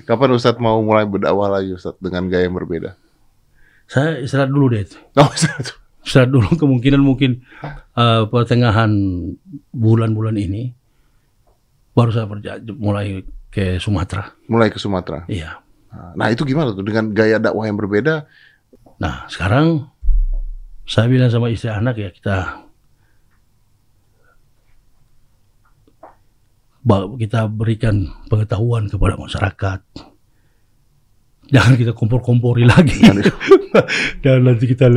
[0.03, 2.97] Kapan Ustadz mau mulai berdakwah lagi Ustadz dengan gaya yang berbeda?
[3.86, 4.82] Saya istirahat dulu deh.
[5.13, 5.77] Oh, Ustadz.
[6.01, 7.45] Istirahat dulu kemungkinan mungkin
[7.93, 8.89] eh, pertengahan
[9.69, 10.73] bulan-bulan ini
[11.93, 13.21] baru saya berja- mulai
[13.53, 14.34] ke Sumatera.
[14.49, 15.29] mulai ke Sumatera.
[15.29, 15.62] Iya.
[16.17, 18.25] Nah itu gimana tuh dengan gaya dakwah yang berbeda?
[18.97, 19.86] Nah sekarang
[20.89, 22.65] saya bilang sama istri anak ya kita
[27.17, 27.95] kita berikan
[28.27, 29.79] pengetahuan kepada masyarakat.
[31.43, 33.03] Jangan kita kompor-kompori lagi.
[34.23, 34.87] Dan nanti kita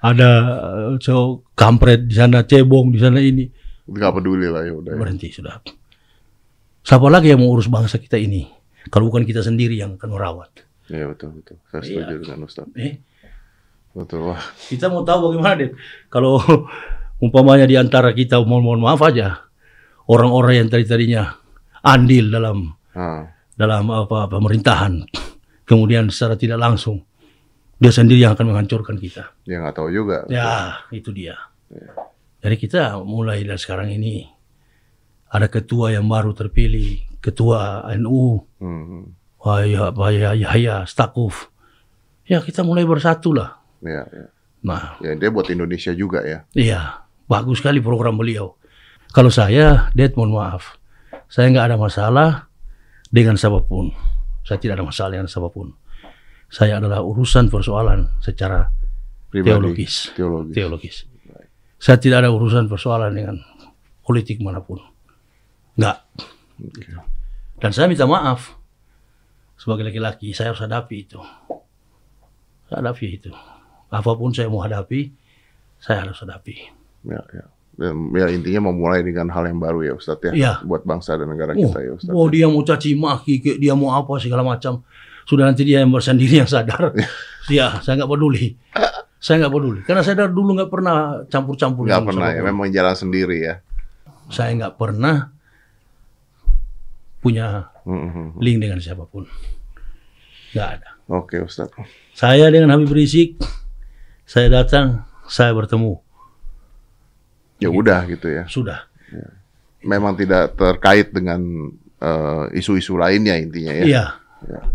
[0.00, 0.30] ada
[1.00, 3.48] so, kampret di sana, cebong di sana ini.
[3.84, 4.92] Gak peduli lah ya udah.
[4.94, 4.98] ya.
[5.00, 5.60] Berhenti sudah.
[6.84, 8.44] Siapa lagi yang mau urus bangsa kita ini?
[8.92, 10.52] Kalau bukan kita sendiri yang akan merawat.
[10.92, 11.56] Iya betul betul.
[11.72, 11.88] Saya Iya.
[12.04, 12.76] setuju dengan Ustadz.
[12.76, 13.00] Eh,
[13.94, 14.26] Betul.
[14.26, 14.42] Wah.
[14.66, 15.70] kita mau tahu bagaimana deh
[16.10, 16.42] kalau
[17.24, 19.46] umpamanya di antara kita mohon mohon maaf aja
[20.08, 21.22] orang-orang yang tadi tadinya
[21.80, 22.58] andil dalam
[22.94, 23.26] Ah,
[23.58, 25.02] dalam apa pemerintahan.
[25.68, 27.02] Kemudian secara tidak langsung
[27.74, 29.34] dia sendiri yang akan menghancurkan kita.
[29.42, 30.22] Dia nggak tahu juga.
[30.30, 31.34] ya itu dia.
[32.38, 34.28] Jadi kita mulai dari sekarang ini
[35.32, 39.10] ada ketua yang baru terpilih ketua NU Hmm,
[39.42, 41.50] Wah, ya, Pak Yahya Stakuf.
[42.24, 43.60] Ya kita mulai bersatu lah.
[43.84, 44.26] Ya, ya.
[44.64, 44.96] nah.
[45.04, 46.46] Ya dia buat Indonesia juga ya.
[46.54, 48.56] Iya, bagus sekali program beliau.
[49.14, 50.74] Kalau saya, Dad, mohon maaf.
[51.30, 52.50] Saya nggak ada masalah
[53.14, 53.94] dengan siapa pun.
[54.42, 55.70] Saya tidak ada masalah dengan siapa pun.
[56.50, 58.66] Saya adalah urusan persoalan secara
[59.30, 59.54] Pribadi.
[59.54, 59.94] teologis.
[60.18, 60.54] Teologis.
[60.58, 60.96] Teologis.
[61.78, 63.38] Saya tidak ada urusan persoalan dengan
[64.02, 64.82] politik mana pun.
[65.78, 65.98] Nggak.
[67.62, 68.58] Dan saya minta maaf.
[69.54, 71.22] Sebagai laki-laki, saya harus hadapi itu.
[72.66, 73.30] Saya hadapi itu.
[73.94, 75.14] Apa pun saya mau hadapi,
[75.78, 76.66] saya harus hadapi.
[77.06, 77.53] Ya, ya.
[78.14, 80.32] Ya intinya memulai dengan hal yang baru ya Ustadz ya.
[80.32, 80.52] Iya.
[80.62, 82.14] Buat bangsa dan negara Oh, kita ya Ustadz.
[82.14, 84.86] oh, dia mau caci maki, dia mau apa segala macam.
[85.24, 86.94] Sudah nanti dia yang bersendiri yang sadar.
[87.50, 88.54] ya, saya nggak peduli.
[89.18, 89.80] Saya nggak peduli.
[89.82, 91.88] Karena saya dari dulu nggak pernah campur-campur.
[91.88, 93.54] Nggak pernah ya, memang jalan sendiri ya.
[94.28, 95.32] Saya nggak pernah
[97.18, 98.36] punya Mhm.
[98.36, 99.24] link dengan siapa pun.
[100.52, 100.88] Nggak ada.
[101.08, 101.72] Oke Ustadz.
[102.12, 103.40] Saya dengan Habib Rizik,
[104.24, 106.03] saya datang, saya bertemu.
[107.62, 108.44] Ya udah gitu ya.
[108.50, 108.86] Sudah.
[109.84, 111.40] Memang tidak terkait dengan
[112.00, 113.84] eh, isu-isu lainnya intinya ya.
[113.84, 114.04] Iya.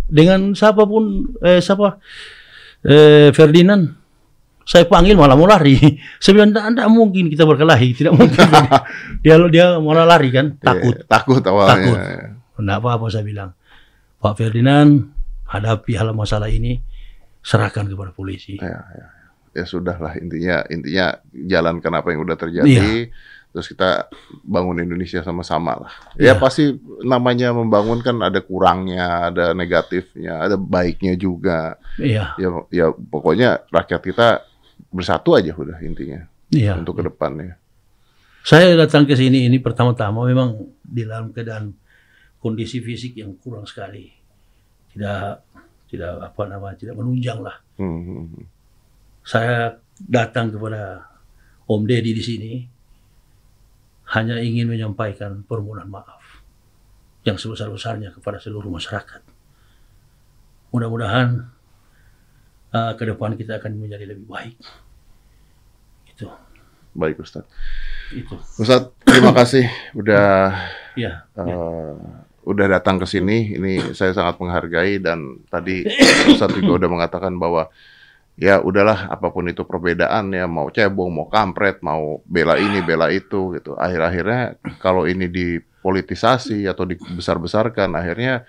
[0.09, 2.01] Dengan siapa pun, eh, siapa?
[2.81, 3.99] Eh, Ferdinand,
[4.65, 5.77] saya panggil malah mau lari.
[6.21, 8.37] Saya bilang, tidak mungkin kita berkelahi, tidak mungkin.
[9.25, 10.93] dia dia malah lari kan, takut.
[10.93, 11.73] Iya, takut awalnya.
[11.73, 11.99] Takut.
[12.59, 13.55] Tidak apa-apa saya bilang.
[14.19, 15.09] Pak Ferdinand,
[15.47, 16.83] hadapi hal masalah ini,
[17.39, 18.59] serahkan kepada polisi.
[18.59, 19.05] Ya, ya,
[19.53, 23.09] ya sudah lah intinya intinya jalankan apa yang udah terjadi.
[23.49, 24.05] Terus kita
[24.45, 25.93] bangun Indonesia sama-sama lah.
[26.21, 26.33] Ya Iya.
[26.37, 26.69] pasti
[27.01, 31.81] namanya membangun kan ada kurangnya, ada negatifnya, ada baiknya juga.
[31.97, 34.45] Iya, Ya, ya pokoknya rakyat kita
[34.93, 36.77] bersatu aja udah intinya iya.
[36.77, 37.57] untuk ke depannya.
[38.45, 40.53] Saya datang ke sini ini pertama-tama memang
[40.85, 41.73] di dalam keadaan
[42.37, 44.13] kondisi fisik yang kurang sekali.
[44.93, 45.25] Tidak
[45.89, 47.57] tidak apa namanya, tidak menunjang lah.
[47.81, 48.29] Hmm.
[49.29, 51.05] Saya datang kepada
[51.69, 52.53] Om Deddy di sini
[54.17, 56.41] hanya ingin menyampaikan permohonan maaf
[57.21, 59.21] yang sebesar-besarnya kepada seluruh masyarakat.
[60.73, 61.45] Mudah-mudahan
[62.73, 64.57] uh, ke depan kita akan menjadi lebih baik.
[66.09, 66.25] Itu,
[66.97, 67.45] Baik Ustaz.
[68.09, 68.33] itu.
[68.57, 70.57] Ustaz, terima kasih udah
[70.97, 71.95] Ya, eh,
[72.49, 73.55] udah datang ke sini.
[73.55, 75.85] Ini saya sangat menghargai dan tadi
[76.33, 77.69] Ustaz juga udah mengatakan bahwa
[78.39, 83.11] ya udahlah apa pun itu perbedaan ya mau cebong, mau kampret, mau bela ini, bela
[83.11, 83.75] itu gitu.
[83.75, 88.47] Akhir-akhirnya kalau ini dipolitisasi atau dibesar-besarkan akhirnya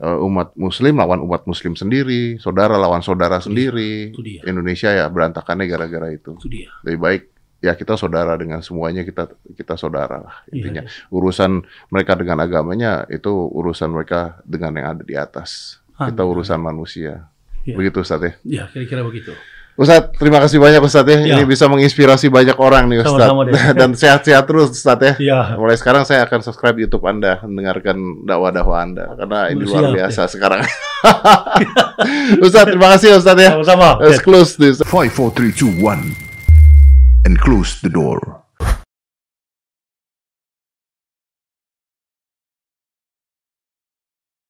[0.00, 4.16] eh, umat muslim lawan umat muslim sendiri, saudara lawan saudara sendiri.
[4.16, 4.40] itu dia.
[4.48, 6.40] Indonesia ya berantakannya gara-gara itu.
[6.40, 6.72] itu dia.
[6.88, 7.22] Lebih baik
[7.60, 11.08] ya kita saudara dengan semuanya kita kita saudara lah Iya, intinya iya.
[11.08, 16.32] urusan mereka dengan agamanya itu urusan mereka dengan yang ada di atas kita Amin.
[16.36, 17.32] urusan manusia
[17.66, 17.74] Iya.
[17.74, 19.34] begitu Ustaz ya Ya, kira-kira begitu.
[19.76, 21.36] Ustaz terima kasih banyak Ustaz ya Ya.
[21.36, 23.52] ini bisa menginspirasi banyak orang nih Ustaz Sama-sama deh.
[23.82, 28.78] dan sehat-sehat terus Ustaz ya Ya, mulai sekarang saya akan subscribe YouTube Anda mendengarkan dakwah-dakwah
[28.80, 30.60] Anda karena ini luar Siap, biasa sekarang
[32.46, 33.88] Ustaz terima kasih Ustaz ya sama-sama.
[34.00, 37.26] Let's close this 5, 4, 3, 2, 1.
[37.26, 38.45] And close the door.